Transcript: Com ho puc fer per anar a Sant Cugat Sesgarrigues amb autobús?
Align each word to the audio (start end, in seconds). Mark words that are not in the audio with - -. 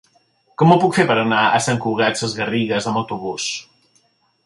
Com 0.61 0.71
ho 0.71 0.77
puc 0.83 0.95
fer 0.99 1.05
per 1.11 1.17
anar 1.25 1.43
a 1.43 1.61
Sant 1.67 1.81
Cugat 1.85 2.19
Sesgarrigues 2.25 2.91
amb 2.93 3.01
autobús? 3.07 3.51